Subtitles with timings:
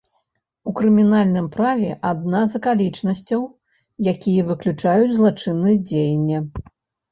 [0.69, 3.45] У крымінальным праве адна з акалічнасцяў,
[4.15, 6.45] якія выключаюць злачыннасць дзеяння.